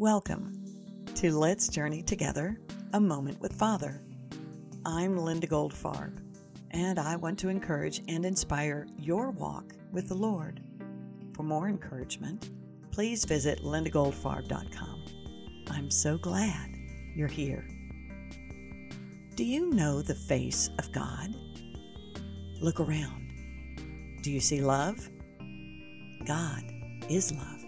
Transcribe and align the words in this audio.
Welcome 0.00 0.64
to 1.16 1.30
Let's 1.30 1.68
Journey 1.68 2.02
Together 2.02 2.58
A 2.94 2.98
Moment 2.98 3.38
with 3.38 3.52
Father. 3.52 4.00
I'm 4.86 5.18
Linda 5.18 5.46
Goldfarb, 5.46 6.22
and 6.70 6.98
I 6.98 7.16
want 7.16 7.38
to 7.40 7.50
encourage 7.50 8.00
and 8.08 8.24
inspire 8.24 8.86
your 8.96 9.30
walk 9.30 9.74
with 9.92 10.08
the 10.08 10.14
Lord. 10.14 10.62
For 11.34 11.42
more 11.42 11.68
encouragement, 11.68 12.48
please 12.90 13.26
visit 13.26 13.62
lindagoldfarb.com. 13.62 15.04
I'm 15.70 15.90
so 15.90 16.16
glad 16.16 16.74
you're 17.14 17.28
here. 17.28 17.68
Do 19.34 19.44
you 19.44 19.68
know 19.68 20.00
the 20.00 20.14
face 20.14 20.70
of 20.78 20.90
God? 20.92 21.28
Look 22.62 22.80
around. 22.80 24.22
Do 24.22 24.30
you 24.30 24.40
see 24.40 24.62
love? 24.62 25.10
God 26.24 26.62
is 27.10 27.32
love. 27.32 27.59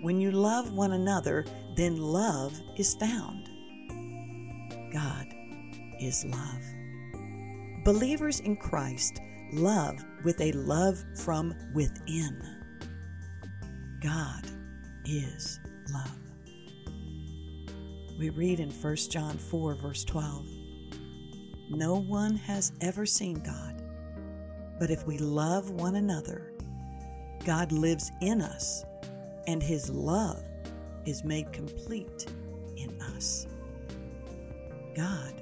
When 0.00 0.18
you 0.18 0.30
love 0.30 0.72
one 0.72 0.92
another, 0.92 1.44
then 1.74 1.98
love 1.98 2.58
is 2.76 2.94
found. 2.94 3.50
God 4.92 5.26
is 6.00 6.24
love. 6.24 7.84
Believers 7.84 8.40
in 8.40 8.56
Christ 8.56 9.20
love 9.52 10.02
with 10.24 10.40
a 10.40 10.52
love 10.52 11.04
from 11.16 11.54
within. 11.74 12.40
God 14.00 14.46
is 15.04 15.60
love. 15.92 16.18
We 18.18 18.30
read 18.30 18.58
in 18.58 18.70
1 18.70 18.96
John 19.10 19.36
4, 19.36 19.74
verse 19.74 20.04
12 20.04 20.46
No 21.68 21.96
one 21.96 22.36
has 22.36 22.72
ever 22.80 23.04
seen 23.04 23.34
God, 23.42 23.82
but 24.78 24.90
if 24.90 25.06
we 25.06 25.18
love 25.18 25.70
one 25.70 25.96
another, 25.96 26.52
God 27.44 27.70
lives 27.70 28.10
in 28.22 28.40
us 28.40 28.84
and 29.46 29.62
His 29.62 29.90
love 29.90 30.42
is 31.06 31.24
made 31.24 31.52
complete 31.52 32.26
in 32.76 32.90
us. 33.16 33.46
God 34.94 35.34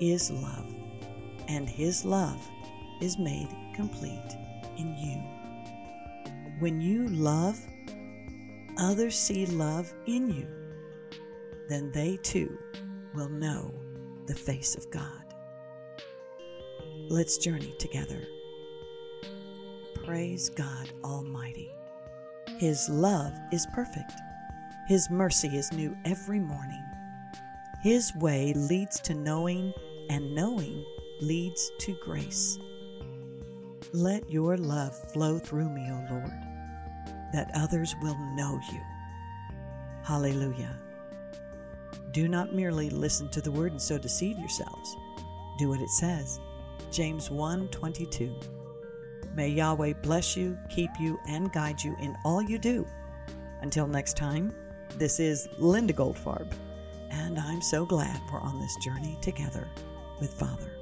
is 0.00 0.30
love, 0.30 0.74
and 1.48 1.68
His 1.68 2.04
love 2.04 2.40
is 3.00 3.18
made 3.18 3.48
complete 3.74 4.36
in 4.76 4.96
you. 4.96 5.38
When 6.58 6.80
you 6.80 7.08
love, 7.08 7.58
others 8.78 9.16
see 9.16 9.46
love 9.46 9.92
in 10.06 10.30
you, 10.30 10.46
then 11.68 11.92
they 11.92 12.16
too 12.18 12.58
will 13.14 13.28
know 13.28 13.72
the 14.26 14.34
face 14.34 14.74
of 14.74 14.90
God. 14.90 15.34
Let's 17.08 17.38
journey 17.38 17.74
together. 17.78 18.22
Praise 20.04 20.48
God 20.50 20.90
Almighty. 21.04 21.70
His 22.58 22.88
love 22.88 23.38
is 23.52 23.66
perfect. 23.66 24.14
His 24.88 25.10
mercy 25.10 25.56
is 25.56 25.72
new 25.72 25.96
every 26.04 26.40
morning. 26.40 26.82
His 27.80 28.12
way 28.16 28.52
leads 28.52 28.98
to 29.02 29.14
knowing, 29.14 29.72
and 30.10 30.34
knowing 30.34 30.84
leads 31.20 31.70
to 31.78 31.96
grace. 32.04 32.58
Let 33.92 34.28
your 34.28 34.56
love 34.56 34.96
flow 35.12 35.38
through 35.38 35.68
me, 35.68 35.88
O 35.88 36.04
Lord, 36.10 36.32
that 37.32 37.52
others 37.54 37.94
will 38.02 38.18
know 38.34 38.58
you. 38.72 38.80
Hallelujah. 40.02 40.76
Do 42.10 42.26
not 42.26 42.54
merely 42.54 42.90
listen 42.90 43.28
to 43.30 43.40
the 43.40 43.52
word 43.52 43.70
and 43.70 43.80
so 43.80 43.98
deceive 43.98 44.36
yourselves. 44.36 44.96
Do 45.58 45.68
what 45.68 45.80
it 45.80 45.90
says. 45.90 46.40
James 46.90 47.30
1 47.30 47.68
22. 47.68 48.34
May 49.38 49.50
Yahweh 49.50 49.92
bless 50.02 50.36
you, 50.36 50.58
keep 50.68 50.90
you, 50.98 51.20
and 51.28 51.52
guide 51.52 51.80
you 51.80 51.94
in 52.00 52.18
all 52.24 52.42
you 52.42 52.58
do. 52.58 52.84
Until 53.60 53.86
next 53.86 54.16
time, 54.16 54.52
this 54.96 55.20
is 55.20 55.48
Linda 55.58 55.92
Goldfarb, 55.92 56.52
and 57.12 57.38
I'm 57.38 57.62
so 57.62 57.86
glad 57.86 58.20
we're 58.32 58.40
on 58.40 58.58
this 58.58 58.74
journey 58.82 59.16
together 59.22 59.68
with 60.18 60.34
Father. 60.34 60.72